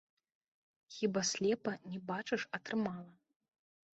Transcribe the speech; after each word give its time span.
Хіба 0.95 1.21
слепа, 1.33 1.73
не 1.91 1.99
бачыш, 2.11 2.41
атрымала. 2.59 3.13